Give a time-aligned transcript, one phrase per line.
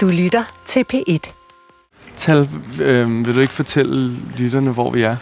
[0.00, 1.32] Du lytter til P1.
[2.16, 2.48] Tal,
[2.80, 5.16] øh, vil du ikke fortælle lytterne, hvor vi er?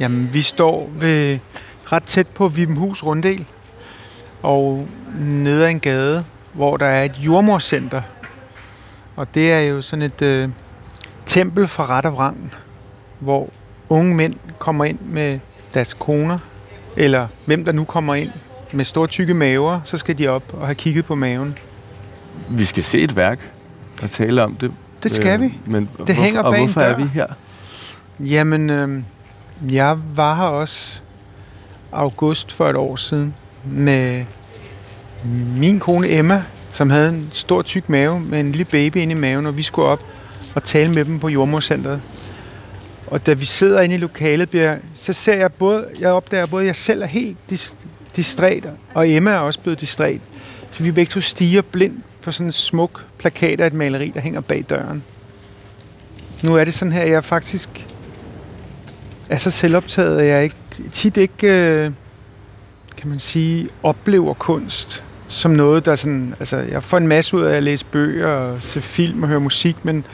[0.00, 1.38] Jamen, vi står ved
[1.84, 3.46] ret tæt på Vibenhus Runddel,
[4.42, 4.86] og
[5.18, 8.02] nede ad en gade, hvor der er et jordmorcenter.
[9.16, 10.48] Og det er jo sådan et øh,
[11.26, 12.52] tempel for ret og vrang,
[13.18, 13.48] hvor
[13.88, 15.38] unge mænd kommer ind med
[15.74, 16.38] deres koner,
[16.96, 18.30] eller hvem der nu kommer ind
[18.72, 21.58] med store tykke maver, så skal de op og have kigget på maven.
[22.48, 23.52] Vi skal se et værk
[24.02, 24.72] og tale om det.
[25.02, 25.58] Det skal Øh, vi.
[25.66, 27.26] Men Det hvorfor, hænger og bag en hvorfor er vi her?
[28.20, 29.02] Jamen, øh,
[29.72, 31.00] jeg var her også
[31.92, 34.24] august for et år siden med
[35.56, 39.18] min kone Emma, som havde en stor tyk mave med en lille baby inde i
[39.18, 40.04] maven, og vi skulle op
[40.54, 42.00] og tale med dem på jordmorcenteret.
[43.06, 46.62] Og da vi sidder inde i lokalet, bliver, så ser jeg både, jeg opdager både,
[46.62, 47.74] at jeg selv er helt dis,
[48.16, 50.20] distræt, og Emma er også blevet distræt.
[50.70, 54.20] Så vi begge to stiger blindt på sådan en smuk plakat af et maleri, der
[54.20, 55.02] hænger bag døren.
[56.42, 57.86] Nu er det sådan her, at jeg faktisk
[59.30, 60.56] er så selvoptaget, at jeg ikke,
[60.92, 61.90] tit ikke, øh,
[62.96, 67.42] kan man sige, oplever kunst som noget, der sådan, altså jeg får en masse ud
[67.42, 70.04] af at læse bøger og se film og høre musik, men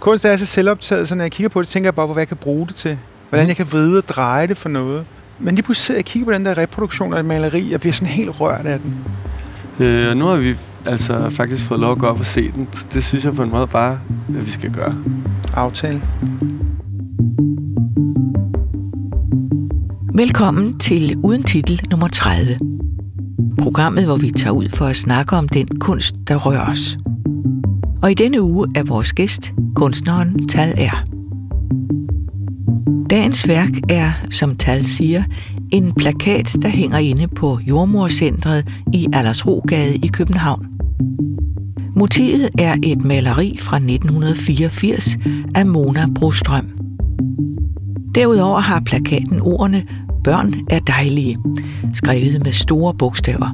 [0.00, 2.20] kunst er så selvoptaget, så når jeg kigger på det, tænker jeg bare på, hvad
[2.20, 2.98] jeg kan bruge det til.
[3.28, 5.04] Hvordan jeg kan vride og dreje det for noget.
[5.38, 7.80] Men lige pludselig sidder jeg og kigger på den der reproduktion af et maleri, og
[7.80, 9.04] bliver sådan helt rørt af den.
[9.86, 10.56] Øh, nu har vi
[10.86, 12.68] altså faktisk fået lov at gå op og se den.
[12.72, 14.94] Så Det synes jeg på en måde bare, at vi skal gøre.
[15.54, 16.02] Aftale.
[20.14, 22.58] Velkommen til Uden Titel nummer 30.
[23.58, 26.98] Programmet, hvor vi tager ud for at snakke om den kunst, der rører os.
[28.02, 31.04] Og i denne uge er vores gæst kunstneren Tal R.
[33.10, 35.24] Dagens værk er, som Tal siger,
[35.72, 40.73] en plakat, der hænger inde på Jordmorcentret i Aldersrogade i København.
[41.96, 45.16] Motivet er et maleri fra 1984
[45.54, 46.68] af Mona Brostrøm.
[48.14, 49.84] Derudover har plakaten ordene
[50.24, 51.36] Børn er dejlige,
[51.94, 53.50] skrevet med store bogstaver.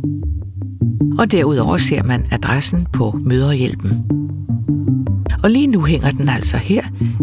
[1.18, 4.04] Og derudover ser man adressen på møderhjælpen.
[5.42, 6.82] Og lige nu hænger den altså her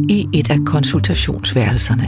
[0.09, 2.07] i et af konsultationsværelserne.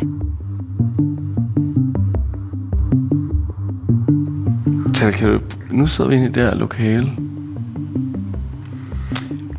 [4.94, 5.39] Tal, kan du,
[5.72, 7.11] nu sidder vi inde i det her lokale,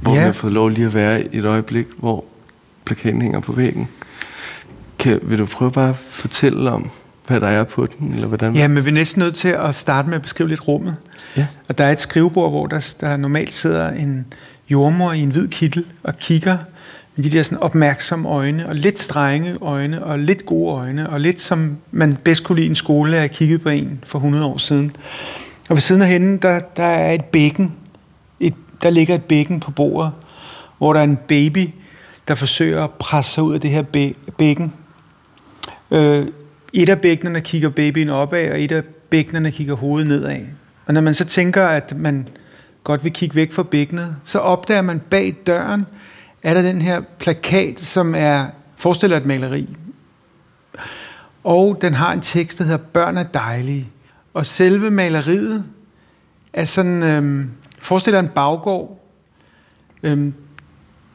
[0.01, 0.21] hvor Ja.
[0.21, 2.25] har fået lov lige at være i et øjeblik, hvor
[2.85, 3.89] plakaten hænger på væggen.
[4.99, 6.91] Kan, vil du prøve bare at fortælle om,
[7.27, 8.57] hvad der er på den, eller hvordan?
[8.57, 10.95] Ja, men vi er næsten nødt til at starte med at beskrive lidt rummet.
[11.37, 11.47] Ja.
[11.69, 14.27] Og der er et skrivebord, hvor der, der normalt sidder en
[14.71, 16.59] jordmor i en hvid kittel og kigger
[17.17, 21.21] med de der sådan opmærksomme øjne, og lidt strenge øjne, og lidt gode øjne, og
[21.21, 24.59] lidt som man bedst kunne lide en skole, at kigget på en for 100 år
[24.59, 24.93] siden.
[25.69, 27.73] Og ved siden af hende, der, der er et bækken.
[28.83, 30.13] Der ligger et bækken på bordet,
[30.79, 31.69] hvor der er en baby,
[32.29, 34.73] der forsøger at presse sig ud af det her bæ- bækken.
[35.91, 36.27] Øh,
[36.73, 40.41] et af bækkenerne kigger babyen opad, og et af bækkenerne kigger hovedet nedad.
[40.87, 42.29] Og når man så tænker, at man
[42.85, 45.87] godt vil kigge væk fra bækkenet, så opdager man bag døren,
[46.43, 48.47] er der den her plakat, som er
[48.77, 49.69] forestiller et maleri.
[51.45, 53.89] Og den har en tekst, der hedder Børn er dejlige.
[54.35, 55.65] Og selve maleriet
[56.53, 59.01] er sådan, øhm, Forestil dig en baggård.
[60.03, 60.35] Øhm,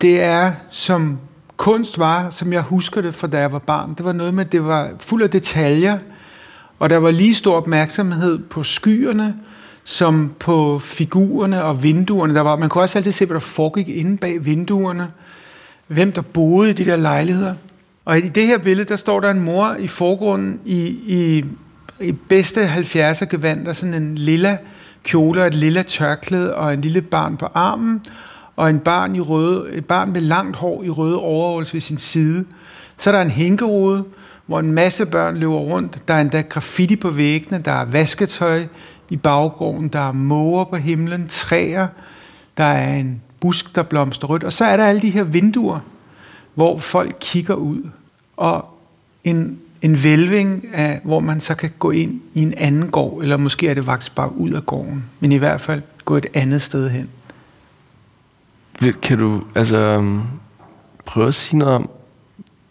[0.02, 1.20] det er som
[1.58, 3.94] kunst var, som jeg husker det fra da jeg var barn.
[3.94, 5.98] Det var noget med, det var fuld af detaljer,
[6.80, 9.36] og der var lige stor opmærksomhed på skyerne,
[9.84, 12.36] som på figurerne og vinduerne.
[12.36, 15.08] Der var, man kunne også altid se, hvad der foregik inde bag vinduerne.
[15.88, 17.54] Hvem der boede i de der lejligheder.
[18.06, 21.46] Og i det her billede, der står der en mor i forgrunden i, i,
[22.00, 24.58] i bedste 70'er gevand, der sådan en lilla
[25.06, 28.02] kjole og et lilla tørklæde og en lille barn på armen,
[28.56, 31.98] og en barn, i røde, et barn med langt hår i røde overholds ved sin
[31.98, 32.46] side.
[32.98, 34.06] Så er der en hænkerude,
[34.46, 36.08] hvor en masse børn løber rundt.
[36.08, 38.66] Der er endda graffiti på væggene, der er vasketøj
[39.10, 41.88] i baggården, der er måger på himlen, træer,
[42.58, 44.44] der er en busk, der blomster rødt.
[44.44, 45.80] Og så er der alle de her vinduer,
[46.54, 47.90] hvor folk kigger ud.
[48.38, 48.70] Og
[49.24, 53.38] en, en vælving, af, hvor man så kan gå ind i en anden gård, eller
[53.38, 56.62] måske er det faktisk bare ud af gården, men i hvert fald gå et andet
[56.62, 57.10] sted hen.
[59.02, 60.24] Kan du altså um,
[61.06, 61.90] prøve at sige noget om,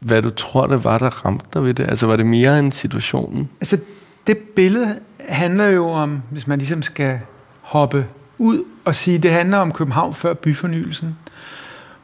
[0.01, 1.89] hvad du tror, det var, der ramte dig ved det?
[1.89, 3.49] Altså, var det mere end situationen?
[3.61, 3.79] Altså,
[4.27, 7.21] det billede handler jo om, hvis man ligesom skal
[7.61, 8.07] hoppe
[8.39, 11.17] ud og sige, det handler om København før byfornyelsen,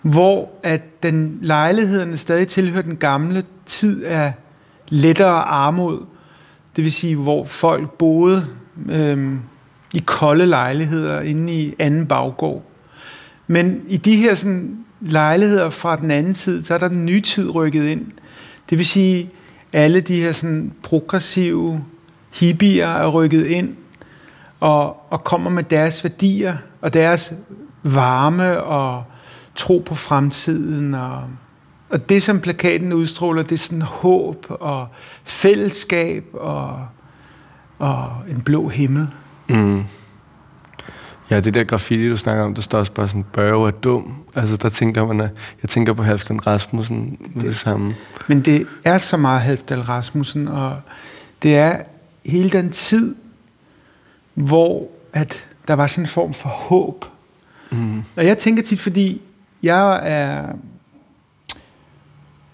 [0.03, 4.33] hvor at den lejlighederne stadig tilhører den gamle tid af
[4.91, 6.05] lettere armod,
[6.77, 8.47] det vil sige, hvor folk boede
[8.89, 9.35] øh,
[9.95, 12.63] i kolde lejligheder inde i anden baggård.
[13.47, 17.21] Men i de her sådan lejligheder fra den anden side, så er der den nye
[17.21, 18.07] tid rykket ind.
[18.71, 19.31] Det vil sige,
[19.73, 21.85] alle de her sådan progressive
[22.33, 23.77] hippier er rykket ind
[24.61, 27.33] og, og kommer med deres værdier og deres
[27.83, 29.05] varme og
[29.57, 30.95] tro på fremtiden.
[30.95, 31.23] Og,
[31.91, 34.89] og det, som plakaten udstråler, det er sådan håb og
[35.25, 36.87] fællesskab og,
[37.79, 39.09] og en blå himmel.
[39.49, 39.85] Mm.
[41.31, 44.15] Ja, det der graffiti, du snakker om, der står også bare sådan, børge er dum.
[44.35, 45.31] Altså, der tænker man, at
[45.63, 47.95] jeg tænker på Halvdan Rasmussen med det, det samme.
[48.27, 50.77] Men det er så meget Halvdan Rasmussen, og
[51.43, 51.77] det er
[52.25, 53.15] hele den tid,
[54.35, 57.05] hvor at der var sådan en form for håb.
[57.71, 58.03] Mm.
[58.17, 59.23] Og jeg tænker tit, fordi
[59.63, 60.47] jeg er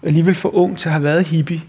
[0.03, 1.61] alligevel for ung til at have været hippie,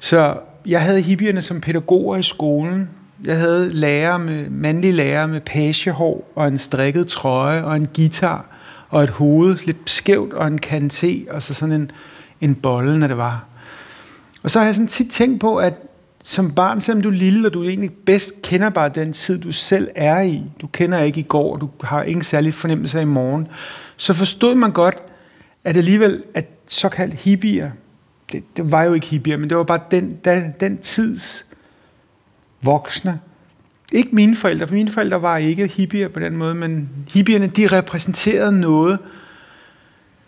[0.00, 0.36] så
[0.66, 2.88] jeg havde hippierne som pædagoger i skolen,
[3.24, 8.46] jeg havde lærer med, mandlige lærer med pagehår og en strikket trøje og en guitar
[8.88, 11.90] og et hoved lidt skævt og en kanté og så sådan en,
[12.40, 13.44] en bolle, når det var.
[14.42, 15.80] Og så har jeg sådan tit tænkt på, at
[16.24, 19.52] som barn, selvom du er lille, og du egentlig bedst kender bare den tid, du
[19.52, 23.04] selv er i, du kender ikke i går, du har ingen særlig fornemmelse af i
[23.04, 23.48] morgen,
[23.96, 25.02] så forstod man godt,
[25.64, 27.70] at alligevel, at såkaldt hippier,
[28.32, 31.46] det, det var jo ikke hippier, men det var bare den, den, den tids
[32.62, 33.20] voksne.
[33.92, 37.66] Ikke mine forældre, for mine forældre var ikke hippier på den måde, men hippierne, de
[37.66, 38.98] repræsenterede noget,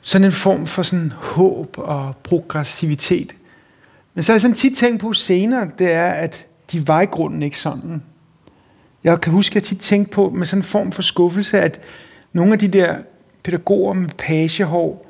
[0.01, 3.35] sådan en form for sådan håb og progressivitet.
[4.15, 7.07] Men så har jeg sådan tit tænkt på senere, det er, at de var i
[7.07, 8.03] grunden ikke sådan.
[9.05, 11.81] Jeg kan huske, at jeg tit tænkte på med sådan en form for skuffelse, at
[12.33, 12.97] nogle af de der
[13.43, 15.04] pædagoger med pagehår,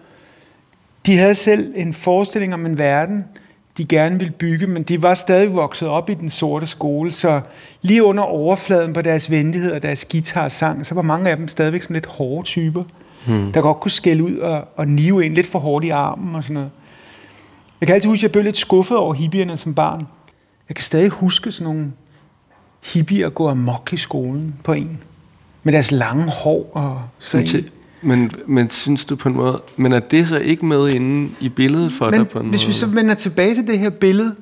[1.06, 3.24] de havde selv en forestilling om en verden,
[3.76, 7.40] de gerne ville bygge, men de var stadig vokset op i den sorte skole, så
[7.82, 11.48] lige under overfladen på deres venlighed og deres guitar sang, så var mange af dem
[11.48, 12.82] stadigvæk sådan lidt hårde typer,
[13.26, 13.52] hmm.
[13.52, 16.42] der godt kunne skælde ud og, og nive ind lidt for hårdt i armen og
[16.42, 16.70] sådan noget.
[17.80, 20.06] Jeg kan altid huske, at jeg blev lidt skuffet over hippierne som barn.
[20.68, 21.92] Jeg kan stadig huske sådan nogle
[22.92, 24.98] hippier gå amok i skolen på en.
[25.62, 27.64] Med deres lange hår og sådan
[28.04, 31.48] men, men synes du på en måde, men er det så ikke med inde i
[31.48, 32.66] billedet for men dig på en hvis måde?
[32.66, 34.34] vi så vender tilbage til det her billede,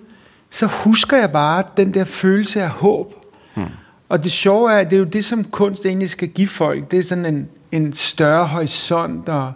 [0.50, 3.14] så husker jeg bare den der følelse af håb.
[3.55, 3.64] Hmm.
[4.09, 6.91] Og det sjove er, at det er jo det, som kunst egentlig skal give folk.
[6.91, 9.53] Det er sådan en, en større horisont, og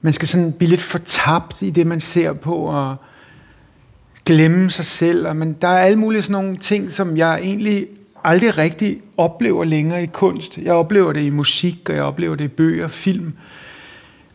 [0.00, 2.96] man skal sådan blive lidt fortabt i det, man ser på, og
[4.26, 5.26] glemme sig selv.
[5.28, 7.86] Og, men der er alle mulige sådan nogle ting, som jeg egentlig
[8.24, 10.58] aldrig rigtig oplever længere i kunst.
[10.58, 13.32] Jeg oplever det i musik, og jeg oplever det i bøger, film.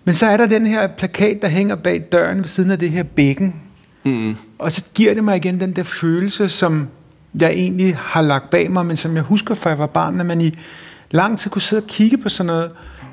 [0.05, 2.89] Men så er der den her plakat, der hænger bag døren ved siden af det
[2.89, 3.55] her bækken.
[4.03, 4.35] Mm.
[4.59, 6.87] Og så giver det mig igen den der følelse, som
[7.39, 10.25] jeg egentlig har lagt bag mig, men som jeg husker fra jeg var barn, at
[10.25, 10.51] man i
[11.11, 12.71] lang tid kunne sidde og kigge på sådan noget,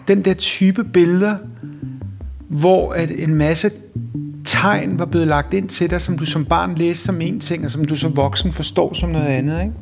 [0.09, 1.37] den der type billeder,
[2.49, 3.71] hvor at en masse
[4.45, 7.65] tegn var blevet lagt ind til dig, som du som barn læste som en ting,
[7.65, 9.61] og som du som voksen forstår som noget andet.
[9.61, 9.73] Ikke?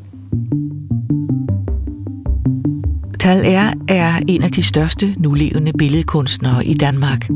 [3.24, 7.28] Tal er, er en af de største nulevende billedkunstnere i Danmark.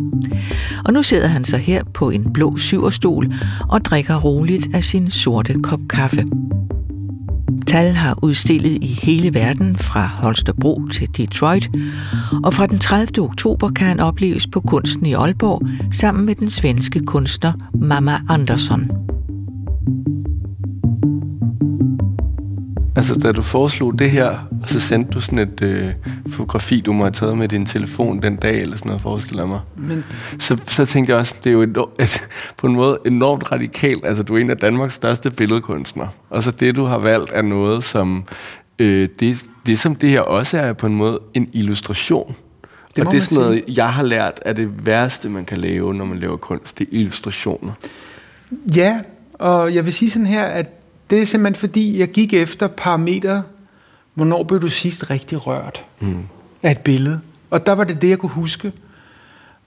[0.85, 3.33] Og nu sidder han så her på en blå syverstol
[3.69, 6.25] og drikker roligt af sin sorte kop kaffe.
[7.67, 11.71] Tal har udstillet i hele verden fra Holstebro til Detroit,
[12.45, 13.25] og fra den 30.
[13.25, 19.08] oktober kan han opleves på Kunsten i Aalborg sammen med den svenske kunstner Mama Andersson.
[22.99, 24.29] Altså, da du foreslog det her,
[24.63, 25.93] og så sendte du sådan et øh,
[26.31, 29.61] fotografi, du må have taget med din telefon den dag, eller sådan noget, forestiller mig.
[29.77, 30.05] Men...
[30.39, 32.21] Så, så tænkte jeg også, det er jo enormt, altså,
[32.57, 34.07] på en måde enormt radikalt.
[34.07, 36.09] Altså, du er en af Danmarks største billedkunstnere.
[36.31, 38.25] Og så det, du har valgt, er noget, som...
[38.79, 42.35] Øh, det, det, som det her også er, på en måde en illustration.
[42.97, 45.95] Det og det er sådan noget, jeg har lært, er det værste, man kan lave,
[45.95, 46.79] når man laver kunst.
[46.79, 47.73] Det er illustrationer.
[48.77, 49.01] Ja,
[49.35, 50.78] og jeg vil sige sådan her, at
[51.11, 53.43] det er simpelthen fordi, jeg gik efter parametre,
[54.15, 56.23] hvornår blev du sidst rigtig rørt mm.
[56.63, 57.21] af et billede.
[57.51, 58.73] Og der var det det, jeg kunne huske.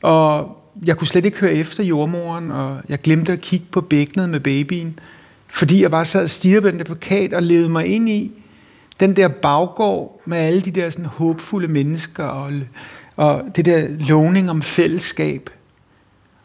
[0.01, 4.29] Og jeg kunne slet ikke høre efter jordmoren, og jeg glemte at kigge på bækkenet
[4.29, 5.00] med babyen,
[5.48, 8.31] fordi jeg bare sad og stirrede på den der plakat og levede mig ind i
[9.00, 12.51] den der baggård med alle de der sådan håbfulde mennesker og,
[13.15, 15.50] og det der lovning om fællesskab.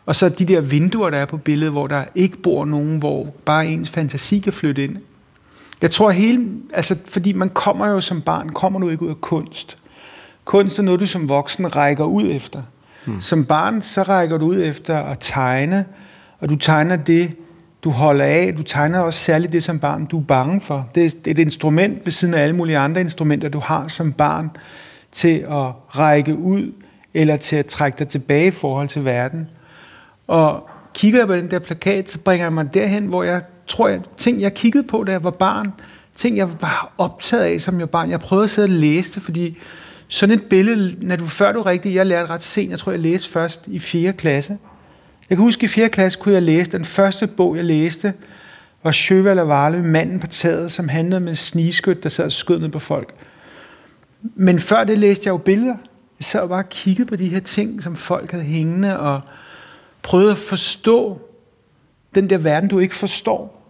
[0.06, 3.24] Og så de der vinduer, der er på billedet, hvor der ikke bor nogen, hvor
[3.44, 4.96] bare ens fantasi kan flytte ind.
[5.82, 9.20] Jeg tror hele, altså fordi man kommer jo som barn, kommer du ikke ud af
[9.20, 9.76] kunst.
[10.44, 12.62] Kunst er noget, du som voksen rækker ud efter.
[13.06, 13.20] Hmm.
[13.20, 15.84] Som barn, så rækker du ud efter at tegne,
[16.40, 17.32] og du tegner det,
[17.84, 18.54] du holder af.
[18.58, 20.88] Du tegner også særligt det som barn, du er bange for.
[20.94, 23.88] Det er, det er et instrument ved siden af alle mulige andre instrumenter, du har
[23.88, 24.50] som barn,
[25.12, 26.72] til at række ud
[27.14, 29.48] eller til at trække dig tilbage i forhold til verden.
[30.26, 33.88] Og kigger jeg på den der plakat, så bringer jeg mig derhen, hvor jeg tror,
[33.88, 35.72] jeg, ting jeg kiggede på, da jeg var barn,
[36.14, 39.22] ting jeg var optaget af som jeg barn, jeg prøvede at sidde og læse det,
[39.22, 39.58] fordi
[40.08, 43.00] sådan et billede, når du, før du rigtigt, jeg lærte ret sent, jeg tror, jeg
[43.00, 44.12] læste først i 4.
[44.12, 44.58] klasse.
[45.30, 45.88] Jeg kan huske, at i 4.
[45.88, 48.12] klasse kunne jeg læse, den første bog, jeg læste,
[48.84, 52.58] var Sjøvald og Varle, Manden på taget, som handlede med snigeskyt, der sad og skød
[52.58, 53.14] ned på folk.
[54.22, 55.76] Men før det læste jeg jo billeder.
[56.18, 59.20] Jeg sad og bare kiggede på de her ting, som folk havde hængende, og
[60.06, 61.20] prøvede at forstå
[62.14, 63.62] den der verden, du ikke forstår.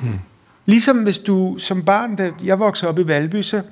[0.00, 0.18] Mm.
[0.66, 3.62] Ligesom hvis du som barn, da jeg voksede op i Valby, så,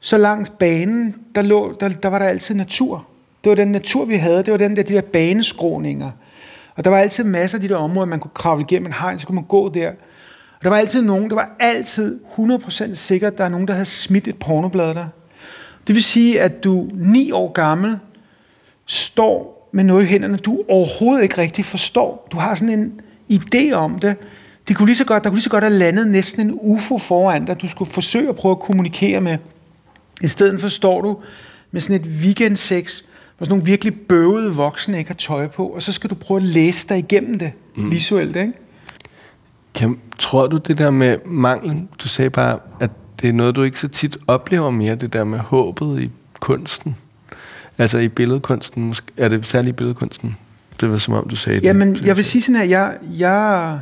[0.00, 3.06] så langs banen, der, lå, der, der var der altid natur.
[3.44, 4.38] Det var den natur, vi havde.
[4.42, 6.10] Det var den der, de der baneskroninger.
[6.74, 9.18] Og der var altid masser af de der områder, man kunne kravle igennem en hegn,
[9.18, 9.90] så kunne man gå der.
[10.58, 13.86] Og der var altid nogen, der var altid 100% sikkert, der er nogen, der havde
[13.86, 15.06] smidt et pornoblad der.
[15.86, 17.98] Det vil sige, at du ni år gammel
[18.86, 22.28] står med noget i hænderne, du overhovedet ikke rigtig forstår.
[22.32, 23.00] Du har sådan en
[23.32, 24.16] idé om det.
[24.68, 26.98] det kunne lige så godt, der kunne lige så godt have landet næsten en UFO
[26.98, 29.38] foran dig, du skulle forsøge at prøve at kommunikere med.
[30.22, 31.18] I stedet for står du
[31.70, 33.00] med sådan et weekendsex,
[33.38, 36.38] hvor sådan nogle virkelig bøvede voksne ikke har tøj på, og så skal du prøve
[36.38, 37.90] at læse dig igennem det mm.
[37.90, 38.52] visuelt, ikke?
[39.74, 42.90] Kan, tror du det der med manglen, du sagde bare, at
[43.22, 46.10] det er noget, du ikke så tit oplever mere, det der med håbet i
[46.40, 46.96] kunsten?
[47.82, 50.36] Altså i billedkunsten, er det særligt i billedkunsten?
[50.80, 52.06] Det var som om, du sagde Jamen, det.
[52.06, 53.80] jeg vil sige sådan her, jeg, jeg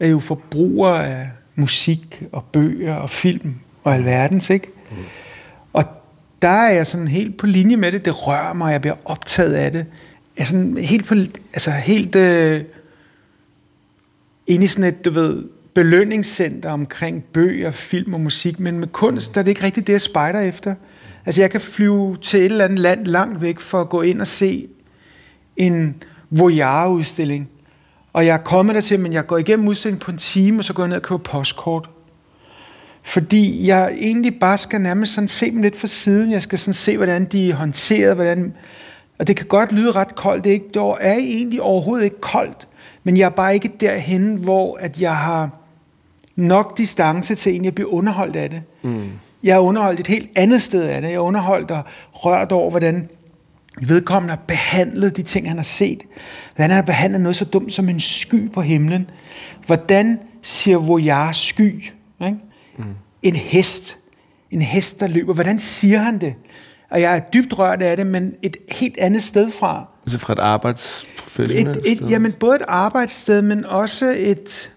[0.00, 4.66] er jo forbruger af musik og bøger og film og alverdens, ikke?
[4.90, 4.96] Mm.
[5.72, 5.84] Og
[6.42, 8.04] der er jeg sådan helt på linje med det.
[8.04, 9.86] Det rører mig, jeg bliver optaget af det.
[10.36, 11.14] Jeg er sådan helt på,
[11.52, 12.62] altså helt øh,
[14.46, 19.34] inde i sådan et, du ved, belønningscenter omkring bøger, film og musik, men med kunst,
[19.34, 20.74] der er det ikke rigtigt det, jeg spejder efter.
[21.26, 24.20] Altså jeg kan flyve til et eller andet land langt væk for at gå ind
[24.20, 24.68] og se
[25.56, 27.48] en Voyage-udstilling.
[28.12, 30.64] Og jeg er kommet der til, men jeg går igennem udstillingen på en time, og
[30.64, 31.90] så går jeg ned og køber postkort.
[33.02, 36.32] Fordi jeg egentlig bare skal nærmest sådan se dem lidt fra siden.
[36.32, 38.54] Jeg skal sådan se, hvordan de er håndteret, hvordan...
[39.18, 40.44] Og det kan godt lyde ret koldt.
[40.44, 42.68] Det er, ikke, det er egentlig overhovedet ikke koldt.
[43.04, 45.50] Men jeg er bare ikke derhen, hvor at jeg har
[46.36, 48.62] nok distance til at jeg bliver underholdt af det.
[48.82, 49.10] Mm.
[49.42, 51.08] Jeg er underholdt et helt andet sted af det.
[51.08, 53.08] Jeg er underholdt og rørt over, hvordan
[53.80, 56.02] vedkommende har behandlet de ting, han har set.
[56.54, 59.10] Hvordan han har behandlet noget så dumt som en sky på himlen.
[59.66, 61.84] Hvordan siger Voyage sky?
[62.24, 62.36] Ikke?
[62.78, 62.84] Mm.
[63.22, 63.96] En hest.
[64.50, 65.34] En hest, der løber.
[65.34, 66.34] Hvordan siger han det?
[66.90, 69.88] Og jeg er dybt rørt af det, men et helt andet sted fra.
[70.06, 72.10] Altså fra et arbejdsprofessionelt et, et?
[72.10, 74.72] Jamen både et arbejdssted, men også et...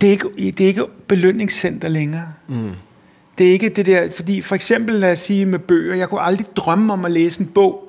[0.00, 2.32] Det er ikke, det er ikke belønningscenter længere.
[2.48, 2.72] Mm.
[3.38, 6.20] Det er ikke det der, fordi for eksempel lad os sige med bøger, jeg kunne
[6.20, 7.84] aldrig drømme om at læse en bog,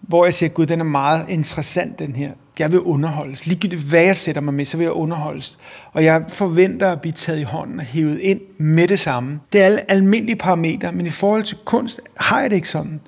[0.00, 2.32] hvor jeg siger, gud, den er meget interessant, den her.
[2.58, 3.46] Jeg vil underholdes.
[3.46, 5.58] Ligegyldigt hvad jeg sætter mig med, så vil jeg underholdes.
[5.92, 9.40] Og jeg forventer at blive taget i hånden og hævet ind med det samme.
[9.52, 13.00] Det er alle almindelige parametre, men i forhold til kunst har jeg det ikke sådan.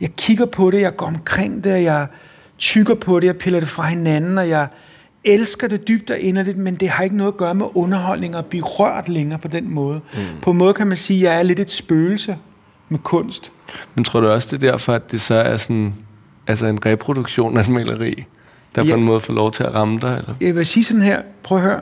[0.00, 2.06] Jeg kigger på det, jeg går omkring det, jeg
[2.58, 4.66] tykker på det, jeg piller det fra hinanden, og jeg
[5.24, 8.46] elsker det dybt og inderligt, men det har ikke noget at gøre med underholdning og
[8.46, 10.00] blive rørt længere på den måde.
[10.14, 10.20] Mm.
[10.42, 12.36] På en måde kan man sige, at jeg er lidt et spøgelse
[12.88, 13.52] med kunst.
[13.94, 15.94] Men tror du også, det er derfor, at det så er sådan,
[16.46, 18.24] altså en reproduktion af et maleri,
[18.74, 18.92] der ja.
[18.92, 20.18] på en måde får lov til at ramme dig?
[20.18, 20.34] Eller?
[20.40, 21.80] Jeg vil sige sådan her, prøv at høre.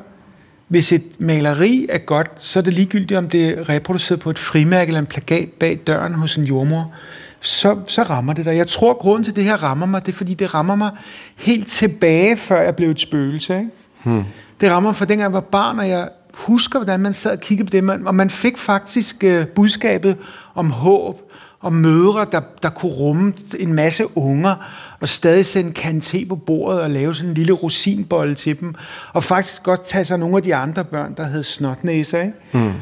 [0.69, 4.39] Hvis et maleri er godt, så er det ligegyldigt, om det er reproduceret på et
[4.39, 6.93] frimærke eller en plakat bag døren hos en jordmor
[7.41, 8.57] så, så rammer det dig.
[8.57, 10.91] Jeg tror, grunden til, at det her rammer mig, det er, fordi det rammer mig
[11.37, 13.57] helt tilbage, før jeg blev et spøgelse.
[13.57, 13.71] Ikke?
[14.03, 14.25] Hmm.
[14.61, 17.41] Det rammer mig fra dengang jeg var barn, og jeg husker, hvordan man sad og
[17.41, 20.17] kiggede på det, og man fik faktisk uh, budskabet
[20.55, 21.21] om håb,
[21.61, 24.55] og mødre, der, der kunne rumme en masse unger,
[25.01, 28.75] og stadig sende kanté på bordet og lave sådan en lille rosinbolle til dem,
[29.13, 32.23] og faktisk godt tage sig nogle af de andre børn, der havde snotnæser.
[32.23, 32.35] Ikke?
[32.53, 32.73] Hmm.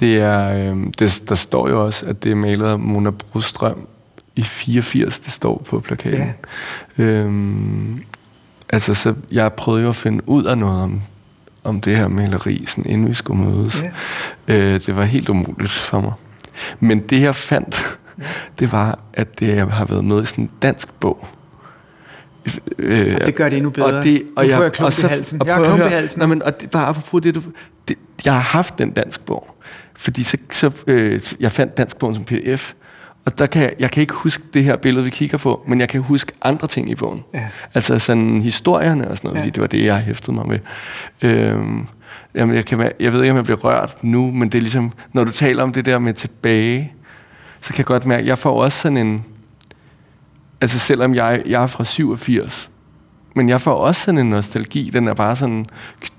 [0.00, 3.88] Det er, øh, det, der står jo også, at det er malet af Mona Brostrøm
[4.36, 6.34] i 84, det står på plakaten.
[6.98, 7.04] Ja.
[7.04, 8.04] Øhm,
[8.70, 11.02] altså, så jeg prøvede jo at finde ud af noget om,
[11.64, 13.84] om det her maleri, sådan, inden vi skulle mødes.
[14.48, 14.54] Ja.
[14.54, 16.12] Øh, det var helt umuligt for mig.
[16.80, 18.24] Men det, jeg fandt, ja.
[18.58, 21.26] det var, at det har været med i sådan en dansk bog.
[22.78, 23.86] Øh, det gør det endnu bedre.
[23.86, 25.40] Og det, og nu får jeg, jeg klump i halsen.
[25.40, 26.20] Og jeg har klump i halsen.
[26.20, 27.42] Nå, men, og det, bare apropos det, du,
[27.88, 29.53] det, jeg har haft den dansk bog.
[29.96, 32.72] Fordi så, så øh, jeg fandt dansk bogen som pdf,
[33.24, 35.88] og der kan jeg, kan ikke huske det her billede, vi kigger på, men jeg
[35.88, 37.22] kan huske andre ting i bogen.
[37.34, 37.48] Ja.
[37.74, 39.40] Altså sådan historierne og sådan noget, ja.
[39.40, 40.58] fordi det var det, jeg hæftede mig med.
[41.22, 41.86] Øhm,
[42.34, 44.92] Jamen, jeg, kan, jeg ved ikke, om jeg bliver rørt nu, men det er ligesom,
[45.12, 46.92] når du taler om det der med tilbage,
[47.60, 49.24] så kan jeg godt mærke, jeg får også sådan en...
[50.60, 52.70] Altså selvom jeg, jeg er fra 87,
[53.34, 54.90] men jeg får også sådan en nostalgi.
[54.90, 55.66] Den er bare sådan...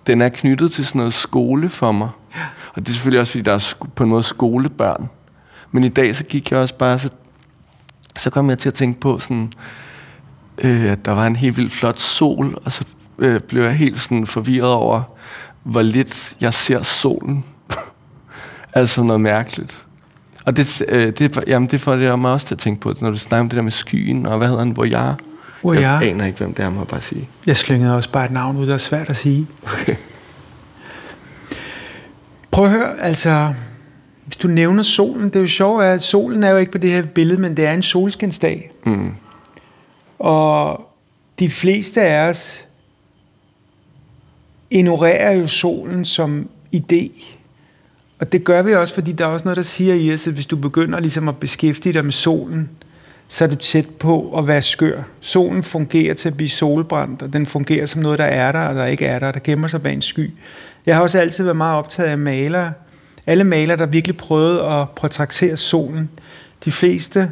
[0.08, 2.10] Den er knyttet til sådan noget skole for mig.
[2.76, 5.10] Og det er selvfølgelig også, fordi der er på en måde skolebørn.
[5.72, 7.00] Men i dag, så gik jeg også bare...
[7.00, 7.10] Så,
[8.18, 9.52] så kom jeg til at tænke på sådan...
[10.58, 12.86] Øh, at der var en helt vildt flot sol, og så
[13.20, 15.02] øh, blev jeg helt sådan forvirret over,
[15.64, 17.46] hvor lidt jeg ser solen.
[18.74, 19.86] altså noget mærkeligt.
[20.46, 23.10] Og det, øh, det, jamen det får det mig også til at tænke på, når
[23.10, 25.16] du snakker om det der med skyen, og hvad hedder den, hvor jeg...
[25.62, 27.30] Hvor jeg, jeg aner ikke, hvem det er, må jeg bare sige.
[27.46, 29.48] Jeg slyngede også bare et navn ud, der er svært at sige.
[29.64, 29.96] Okay.
[32.56, 33.54] Prøv at høre, altså...
[34.26, 36.90] Hvis du nævner solen, det er jo sjovt, at solen er jo ikke på det
[36.90, 38.72] her billede, men det er en solskinsdag.
[38.86, 39.14] Mm.
[40.20, 40.90] Og
[41.40, 42.66] de fleste af os
[44.70, 47.24] ignorerer jo solen som idé.
[48.20, 50.34] Og det gør vi også, fordi der er også noget, der siger i os, at
[50.34, 52.70] hvis du begynder ligesom at beskæftige dig med solen,
[53.36, 55.04] så er du tæt på at være skør.
[55.22, 58.76] Solen fungerer til at blive solbrændt, og den fungerer som noget, der er der, og
[58.76, 60.32] der ikke er der, der gemmer sig bag en sky.
[60.86, 62.74] Jeg har også altid været meget optaget af malere.
[63.26, 66.10] Alle malere, der virkelig prøvede at portrættere solen.
[66.66, 67.32] De fleste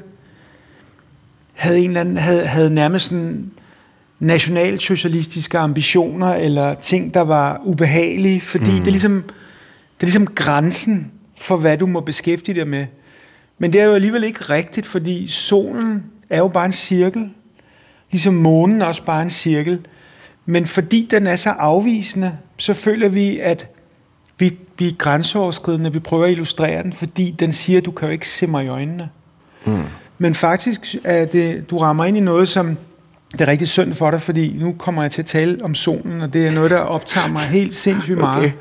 [1.53, 3.51] havde, en eller anden, havde, havde nærmest sådan
[4.19, 8.77] nationalsocialistiske ambitioner, eller ting, der var ubehagelige, fordi mm.
[8.77, 9.23] det, er ligesom,
[9.97, 12.85] det er ligesom grænsen for, hvad du må beskæftige dig med.
[13.57, 17.29] Men det er jo alligevel ikke rigtigt, fordi solen er jo bare en cirkel,
[18.11, 19.79] ligesom månen også bare en cirkel.
[20.45, 23.67] Men fordi den er så afvisende, så føler vi, at
[24.39, 28.07] vi, vi er grænseoverskridende, vi prøver at illustrere den, fordi den siger, at du kan
[28.07, 29.09] jo ikke se mig i øjnene.
[29.65, 29.83] Mm.
[30.17, 32.77] Men faktisk er det, du rammer ind i noget, som
[33.31, 36.21] det er rigtig synd for dig, fordi nu kommer jeg til at tale om solen,
[36.21, 38.37] og det er noget, der optager mig helt sindssygt meget.
[38.37, 38.51] Okay.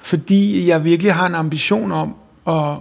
[0.00, 2.14] Fordi jeg virkelig har en ambition om
[2.46, 2.78] at,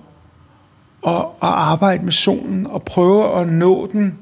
[1.08, 4.17] at, at arbejde med solen og prøve at nå den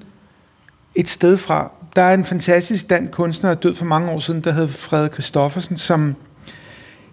[0.96, 1.72] et sted fra.
[1.96, 4.68] Der er en fantastisk dansk kunstner, der er død for mange år siden, der hed
[4.68, 6.16] Frederik Christoffersen, som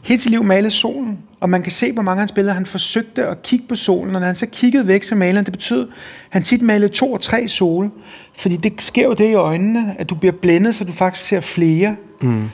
[0.02, 2.66] hele sit liv malede solen, og man kan se på mange af hans billeder, han
[2.66, 5.52] forsøgte at kigge på solen, og når han så kiggede væk, så malede han, det
[5.52, 5.94] betød, at
[6.31, 7.90] han tit malede to og tre sole,
[8.38, 11.40] fordi det sker jo det i øjnene, at du bliver blændet, så du faktisk ser
[11.40, 11.96] flere.
[12.22, 12.48] Mm.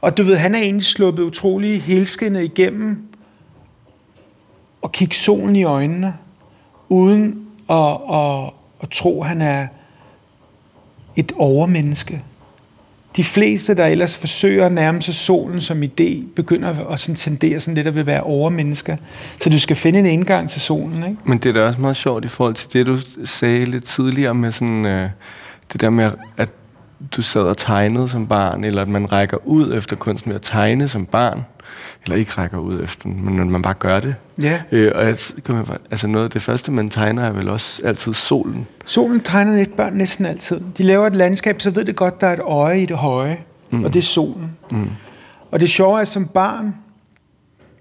[0.00, 3.02] Og du ved, han er egentlig sluppet utrolig helskindet igennem
[4.82, 6.14] og kigge solen i øjnene,
[6.92, 8.52] uden at, at,
[8.82, 9.66] at tro, at han er
[11.16, 12.22] et overmenneske
[13.16, 17.60] de fleste, der ellers forsøger at nærme sig solen som idé, begynder at sådan tendere
[17.60, 18.96] sådan lidt at vil være overmennesker.
[19.40, 21.16] Så du skal finde en indgang til solen, ikke?
[21.24, 24.34] Men det er da også meget sjovt i forhold til det, du sagde lidt tidligere
[24.34, 25.10] med sådan, øh,
[25.72, 26.48] det der med, at
[27.16, 30.42] du sad og tegnede som barn, eller at man rækker ud efter kunsten ved at
[30.42, 31.42] tegne som barn
[32.04, 34.14] eller ikke rækker ud efter den, men man bare gør det.
[34.42, 34.62] Ja.
[34.72, 37.82] Øh, og jeg, kan man, altså noget af det første, man tegner, er vel også
[37.84, 38.66] altid solen.
[38.86, 40.60] Solen tegner et børn næsten altid.
[40.78, 43.38] De laver et landskab, så ved det godt, der er et øje i det høje,
[43.70, 43.84] mm.
[43.84, 44.50] og det er solen.
[44.70, 44.90] Mm.
[45.50, 46.74] Og det sjove er, som barn,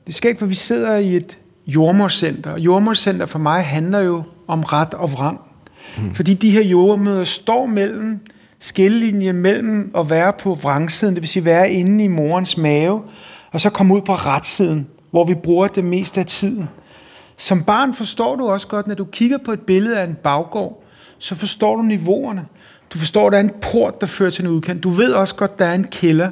[0.08, 2.58] det skal ikke, for vi sidder i et jordmorcenter.
[2.58, 5.40] Jordmorcenter for mig handler jo om ret og vrang.
[5.98, 6.14] Mm.
[6.14, 8.20] Fordi de her jordmøder står mellem
[8.62, 13.02] skillelinje mellem at være på vrangsiden, det vil sige være inde i morens mave,
[13.52, 16.70] og så komme ud på retsiden, hvor vi bruger det meste af tiden.
[17.38, 20.84] Som barn forstår du også godt, når du kigger på et billede af en baggård,
[21.18, 22.46] så forstår du niveauerne.
[22.94, 24.84] Du forstår, at der er en port, der fører til en udkant.
[24.84, 26.30] Du ved også godt, der er en kælder.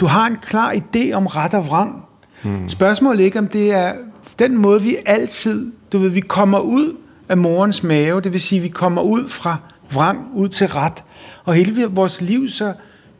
[0.00, 2.04] Du har en klar idé om ret og vrang.
[2.42, 2.68] Hmm.
[2.68, 3.94] Spørgsmålet er ikke, om det er
[4.38, 6.96] den måde, vi altid, du ved, vi kommer ud
[7.28, 9.56] af morens mave, det vil sige, vi kommer ud fra
[9.92, 11.04] vrang ud til ret.
[11.44, 12.72] Og hele vores liv, så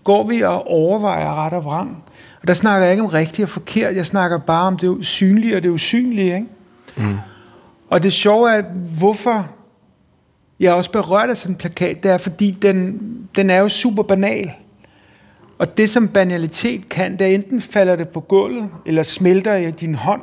[0.05, 2.05] går vi og overvejer ret og vrang.
[2.43, 5.57] Og der snakker jeg ikke om rigtigt og forkert, jeg snakker bare om det usynlige
[5.57, 6.35] og det usynlige.
[6.35, 6.47] Ikke?
[6.97, 7.19] Mm.
[7.91, 8.63] Og det sjove er,
[8.99, 9.49] hvorfor
[10.61, 13.01] jeg er også berørt af sådan en plakat, det er, fordi den,
[13.37, 14.51] den er jo super banal.
[15.59, 19.71] Og det, som banalitet kan, det er enten falder det på gulvet, eller smelter i
[19.71, 20.23] din hånd,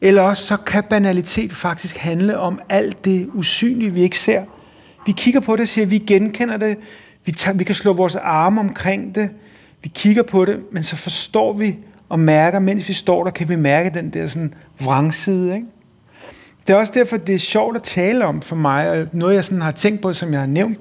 [0.00, 4.44] eller også så kan banalitet faktisk handle om alt det usynlige, vi ikke ser.
[5.06, 6.76] Vi kigger på det og siger, at vi genkender det,
[7.24, 9.30] vi, tager, vi kan slå vores arme omkring det,
[9.84, 11.76] vi kigger på det, men så forstår vi
[12.08, 15.54] og mærker, mens vi står der, kan vi mærke den der sådan vrangside.
[15.54, 15.66] Ikke?
[16.66, 19.44] Det er også derfor, det er sjovt at tale om for mig, og noget jeg
[19.44, 20.78] sådan har tænkt på, som jeg har nævnt,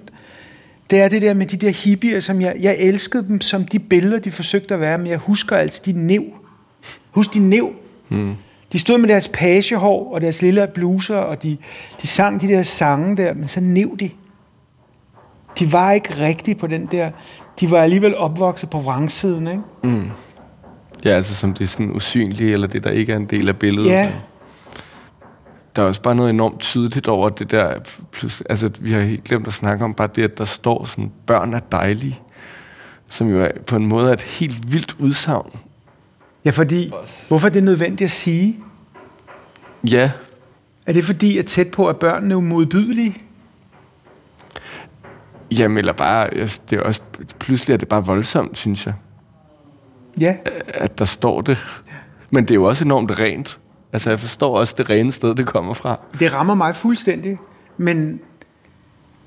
[0.90, 3.80] det er det der med de der hippier, som jeg, jeg elskede dem som de
[3.80, 6.24] billeder, de forsøgte at være, men jeg husker altid de nev.
[7.12, 7.74] Husk de nev.
[8.10, 8.36] Hmm.
[8.72, 11.58] De stod med deres pagehår og deres lille bluser, og de,
[12.02, 14.10] de sang de der sange der, men så nev de.
[15.60, 17.12] De var ikke rigtige på den der
[17.60, 19.62] de var alligevel opvokset på vrangsiden, ikke?
[19.84, 20.10] Mm.
[21.06, 23.58] Ja, altså som det er sådan usynlige, eller det, der ikke er en del af
[23.58, 23.90] billedet.
[23.90, 24.12] Ja.
[25.76, 27.74] Der er også bare noget enormt tydeligt over det der,
[28.12, 31.12] plus, altså vi har helt glemt at snakke om bare det, at der står sådan,
[31.26, 32.20] børn er dejlige,
[33.10, 35.60] som jo er, på en måde er et helt vildt udsagn.
[36.46, 36.92] Ja, fordi,
[37.28, 38.60] hvorfor er det nødvendigt at sige?
[39.90, 40.12] Ja.
[40.86, 43.16] Er det fordi, at tæt på, at børnene er modbydelige?
[45.60, 46.30] Jamen, eller bare,
[46.70, 47.02] det er også,
[47.40, 48.94] pludselig er det bare voldsomt, synes jeg.
[50.20, 50.36] Ja.
[50.68, 51.58] At der står det.
[52.32, 53.60] Men det er jo også enormt rent.
[53.94, 56.00] Altså, jeg forstår også det rene sted, det kommer fra.
[56.20, 57.38] Det rammer mig fuldstændig.
[57.78, 58.20] Men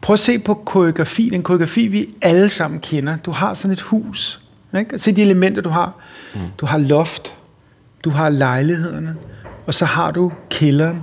[0.00, 1.34] prøv at se på koreografien.
[1.34, 3.16] En koreografi, vi alle sammen kender.
[3.16, 4.42] Du har sådan et hus.
[4.78, 4.98] Ikke?
[4.98, 5.92] Se de elementer, du har.
[6.34, 6.40] Mm.
[6.58, 7.34] Du har loft.
[8.04, 9.16] Du har lejlighederne.
[9.66, 11.02] Og så har du kælderen.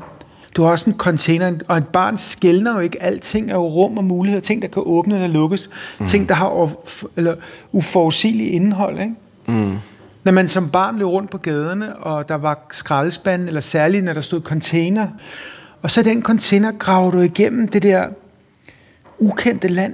[0.55, 3.03] Du har også en container, og et barn skældner jo ikke.
[3.03, 4.41] Alting er jo rum og muligheder.
[4.41, 5.69] Ting, der kan åbne eller lukkes.
[5.99, 6.05] Mm.
[6.05, 6.71] Ting, der har
[7.17, 7.35] eller
[7.71, 8.99] uforudsigelige indhold.
[8.99, 9.15] Ikke?
[9.47, 9.77] Mm.
[10.23, 14.13] Når man som barn løb rundt på gaderne, og der var skraldespanden, eller særligt når
[14.13, 15.07] der stod container,
[15.81, 18.07] og så den container graver du igennem det der
[19.19, 19.93] ukendte land.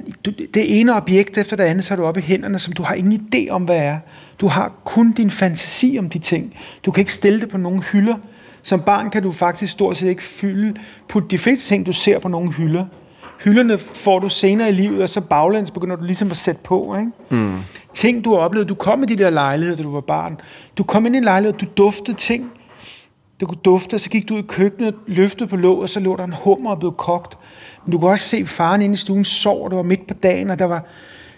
[0.53, 2.93] det ene objekt efter det andet, så er du oppe i hænderne, som du har
[2.93, 3.99] ingen idé om, hvad er.
[4.41, 6.53] Du har kun din fantasi om de ting.
[6.85, 8.15] Du kan ikke stille det på nogle hylder.
[8.63, 10.75] Som barn kan du faktisk stort set ikke fylde,
[11.07, 12.85] putte de fleste ting, du ser på nogle hylder.
[13.43, 16.95] Hylderne får du senere i livet, og så baglæns begynder du ligesom at sætte på.
[16.99, 17.11] Ikke?
[17.43, 17.57] Mm.
[17.93, 18.69] Ting, du har oplevet.
[18.69, 20.41] Du kom i de der lejligheder, da du var barn.
[20.77, 22.51] Du kom ind i en lejlighed, du duftede ting.
[23.41, 25.99] Du kunne dufte, og så gik du ud i køkkenet, løftede på låget, og så
[25.99, 27.37] lå der en hummer og blev kogt.
[27.85, 30.49] Men du kunne også se faren inde i stuen sov, det var midt på dagen,
[30.49, 30.85] og der var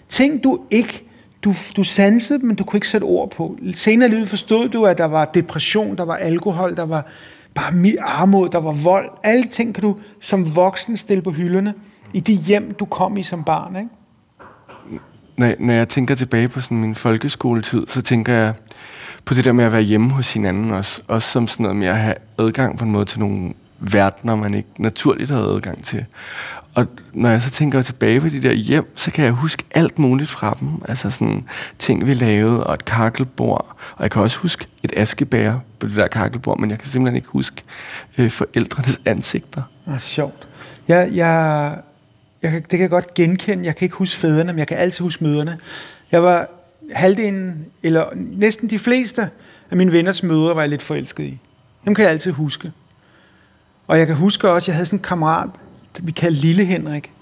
[0.08, 1.04] ting, du ikke
[1.44, 3.58] du, du sansede men du kunne ikke sætte ord på.
[3.74, 7.06] Senere i livet forstod du, at der var depression, der var alkohol, der var
[7.54, 9.10] bare armod, der var vold.
[9.22, 11.74] Alle ting kan du som voksen stille på hylderne
[12.12, 13.88] i det hjem, du kom i som barn, ikke?
[15.36, 18.54] Når, når jeg tænker tilbage på sådan min folkeskoletid, så tænker jeg
[19.24, 21.02] på det der med at være hjemme hos hinanden også.
[21.08, 24.54] Også som sådan noget med at have adgang på en måde til nogle verdener, man
[24.54, 26.04] ikke naturligt havde adgang til.
[26.74, 29.98] Og når jeg så tænker tilbage på de der hjem, så kan jeg huske alt
[29.98, 30.68] muligt fra dem.
[30.88, 31.44] Altså sådan
[31.78, 33.76] ting, vi lavede, og et kakkelbord.
[33.96, 37.16] Og jeg kan også huske et askebær på det der kakkelbord, men jeg kan simpelthen
[37.16, 37.62] ikke huske
[38.18, 39.62] øh, forældrenes ansigter.
[39.86, 40.48] Det er sjovt.
[40.88, 41.76] Jeg, jeg,
[42.42, 43.64] jeg, det kan jeg godt genkende.
[43.64, 45.58] Jeg kan ikke huske fædrene, men jeg kan altid huske møderne.
[46.12, 46.48] Jeg var
[46.92, 49.30] halvdelen, eller næsten de fleste
[49.70, 51.38] af mine venners mødre, var jeg lidt forelsket i.
[51.84, 52.72] Dem kan jeg altid huske.
[53.86, 55.50] Og jeg kan huske også, at jeg havde sådan en kammerat,
[56.02, 57.12] vi kaldte Lille Henrik.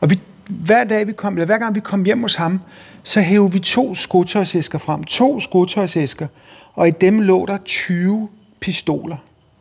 [0.00, 2.60] Og vi, hver, dag vi kom, eller hver gang vi kom hjem hos ham,
[3.02, 5.04] så hævde vi to skotøjsæsker frem.
[5.04, 6.26] To skotøjsæsker.
[6.74, 8.28] Og i dem lå der 20
[8.60, 9.16] pistoler.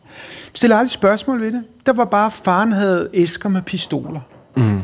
[0.05, 1.63] Jeg stiller aldrig spørgsmål ved det.
[1.85, 4.19] Der var bare, faren havde æsker med pistoler.
[4.55, 4.81] Mm.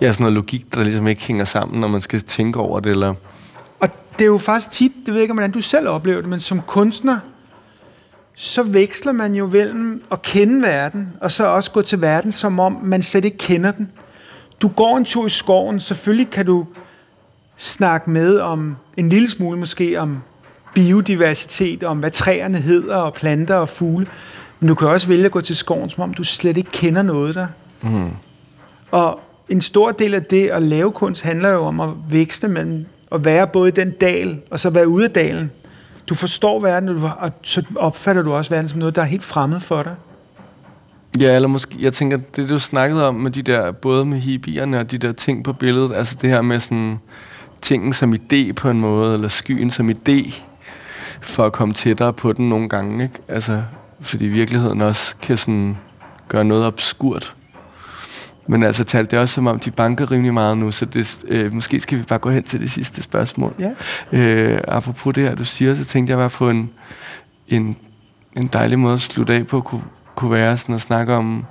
[0.00, 2.90] Ja, sådan noget logik, der ligesom ikke hænger sammen, når man skal tænke over det,
[2.90, 3.14] eller...
[3.80, 6.30] Og det er jo faktisk tit, det ved jeg ikke, hvordan du selv oplever det,
[6.30, 7.18] men som kunstner,
[8.34, 12.60] så veksler man jo mellem at kende verden, og så også gå til verden, som
[12.60, 13.92] om man slet ikke kender den.
[14.62, 16.66] Du går en tur i skoven, selvfølgelig kan du
[17.56, 20.18] snakke med om en lille smule måske om
[20.74, 24.06] biodiversitet, om hvad træerne hedder, og planter og fugle.
[24.60, 27.02] Men du kan også vælge at gå til skoven, som om du slet ikke kender
[27.02, 27.46] noget der.
[27.82, 28.10] Mm.
[28.90, 32.86] Og en stor del af det at lave kunst handler jo om at vækste mellem
[33.12, 35.50] at være både i den dal, og så være ude af dalen.
[36.08, 36.88] Du forstår verden,
[37.18, 39.94] og så opfatter du også verden som noget, der er helt fremmed for dig.
[41.20, 44.80] Ja, eller måske, jeg tænker, det du snakkede om med de der, både med hippierne
[44.80, 46.98] og de der ting på billedet, altså det her med sådan,
[47.60, 50.34] tingen som idé på en måde, eller skyen som idé,
[51.20, 53.18] for at komme tættere på den nogle gange, ikke?
[53.28, 53.62] Altså,
[54.00, 55.76] fordi virkeligheden også kan sådan
[56.28, 57.34] gøre noget obskurt.
[58.46, 61.52] Men altså, talt det også som om, de banker rimelig meget nu, så det, øh,
[61.52, 63.54] måske skal vi bare gå hen til det sidste spørgsmål.
[63.58, 63.70] Ja.
[64.12, 66.70] Øh, apropos det her, du siger, så tænkte jeg bare på en,
[67.48, 67.76] en,
[68.36, 69.82] en dejlig måde at slutte af på, kunne,
[70.14, 71.44] kunne være sådan at snakke om,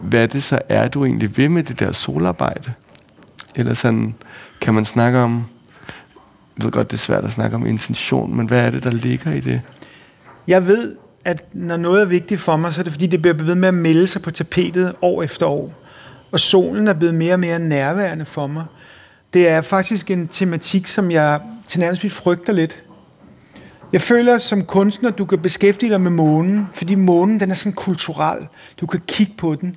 [0.00, 2.72] hvad det så er, du egentlig vil med det der solarbejde.
[3.54, 4.14] Eller sådan,
[4.60, 5.44] kan man snakke om,
[6.58, 8.90] jeg ved godt, det er svært at snakke om intention, men hvad er det, der
[8.90, 9.60] ligger i det?
[10.48, 13.34] Jeg ved, at når noget er vigtigt for mig, så er det fordi, det bliver
[13.34, 15.72] ved med at melde sig på tapetet år efter år.
[16.32, 18.64] Og solen er blevet mere og mere nærværende for mig.
[19.34, 22.82] Det er faktisk en tematik, som jeg til nærmest frygter lidt.
[23.92, 27.72] Jeg føler som kunstner, du kan beskæftige dig med månen, fordi månen den er sådan
[27.72, 28.46] kulturel.
[28.80, 29.76] Du kan kigge på den.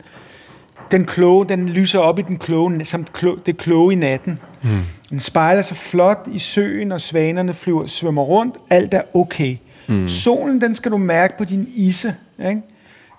[0.91, 3.06] Den kloge, den lyser op i den kloge, som
[3.45, 4.39] det kloge i natten.
[4.62, 4.79] Mm.
[5.10, 8.56] Den spejler sig flot i søen, og svanerne flyver, svømmer rundt.
[8.69, 9.58] Alt er okay.
[9.88, 10.08] Mm.
[10.08, 12.15] Solen, den skal du mærke på din isse.
[12.50, 12.62] Ikke?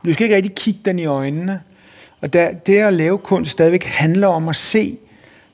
[0.05, 1.61] Du skal ikke rigtig kigge den i øjnene.
[2.20, 4.98] Og der, det at lave kunst stadigvæk handler om at se.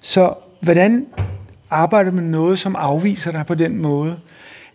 [0.01, 1.07] Så hvordan
[1.70, 4.18] arbejder du med noget, som afviser dig på den måde?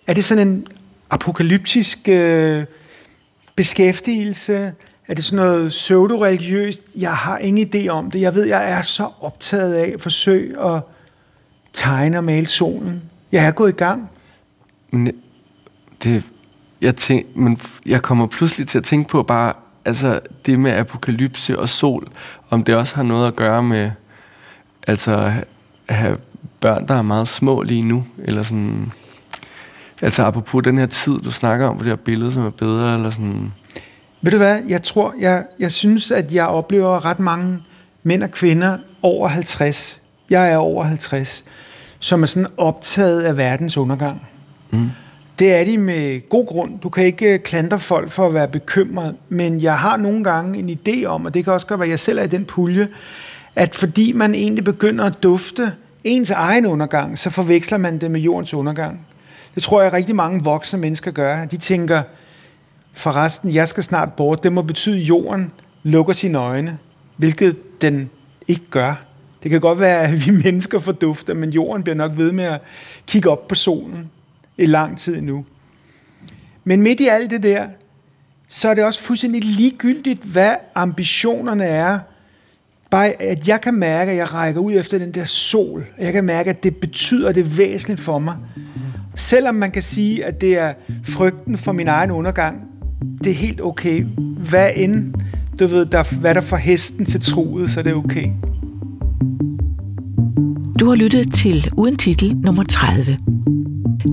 [0.07, 0.67] Er det sådan en
[1.09, 2.65] apokalyptisk øh,
[3.55, 4.73] beskæftigelse?
[5.07, 6.81] Er det sådan noget pseudo-religiøst?
[6.95, 8.21] Jeg har ingen idé om det.
[8.21, 10.81] Jeg ved, jeg er så optaget af at forsøge at
[11.73, 13.01] tegne og male solen.
[13.31, 14.09] Jeg er gået i gang.
[14.91, 15.11] Men
[16.05, 16.23] det,
[16.81, 19.53] jeg, tænk, men jeg kommer pludselig til at tænke på bare,
[19.85, 22.07] altså det med apokalypse og sol,
[22.49, 23.91] om det også har noget at gøre med,
[24.87, 25.33] altså
[25.87, 26.17] at have
[26.59, 28.91] børn, der er meget små lige nu, eller sådan,
[30.01, 32.93] altså apropos den her tid, du snakker om, hvor det her billede, som er bedre,
[32.95, 33.53] eller sådan...
[34.21, 37.63] Ved du hvad, jeg tror, jeg, jeg synes, at jeg oplever ret mange
[38.03, 41.43] mænd og kvinder over 50, jeg er over 50,
[41.99, 44.27] som er sådan optaget af verdens undergang.
[44.69, 44.89] Mm.
[45.39, 46.79] Det er de med god grund.
[46.79, 50.59] Du kan ikke øh, klandre folk for at være bekymret, men jeg har nogle gange
[50.59, 52.45] en idé om, og det kan også godt være, at jeg selv er i den
[52.45, 52.87] pulje,
[53.55, 55.71] at fordi man egentlig begynder at dufte
[56.03, 59.07] ens egen undergang, så forveksler man det med jordens undergang.
[59.55, 61.45] Det tror jeg rigtig mange voksne mennesker gør.
[61.45, 62.01] De tænker,
[62.93, 64.43] forresten, jeg skal snart bort.
[64.43, 65.51] Det må betyde, at jorden
[65.83, 66.77] lukker sine øjne,
[67.17, 68.09] hvilket den
[68.47, 69.05] ikke gør.
[69.43, 72.61] Det kan godt være, at vi mennesker fordufter, men jorden bliver nok ved med at
[73.07, 74.09] kigge op på solen
[74.57, 75.45] i lang tid nu.
[76.63, 77.67] Men midt i alt det der,
[78.49, 81.99] så er det også fuldstændig ligegyldigt, hvad ambitionerne er.
[82.89, 85.85] Bare at jeg kan mærke, at jeg rækker ud efter den der sol.
[85.99, 88.35] Jeg kan mærke, at det betyder det væsentligt for mig.
[89.15, 92.61] Selvom man kan sige, at det er frygten for min egen undergang,
[93.23, 94.05] det er helt okay.
[94.49, 95.13] Hvad end,
[95.59, 98.29] du ved, der, hvad der får hesten til truet, så det er okay.
[100.79, 103.17] Du har lyttet til Uden Titel nummer 30.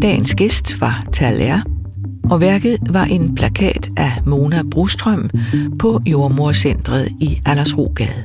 [0.01, 1.61] Dagens gæst var Taler,
[2.31, 5.31] og værket var en plakat af Mona Brustrøm
[5.79, 8.23] på Jordmorcentret i Aldersrogade.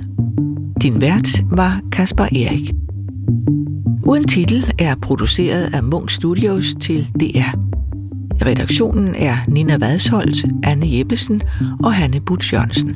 [0.81, 2.71] Din vært var Kasper Erik.
[4.05, 7.57] Uden titel er produceret af Munk Studios til DR.
[8.45, 11.41] Redaktionen er Nina Vadsholt, Anne Jeppesen
[11.83, 12.95] og Hanne Butch Jørgensen.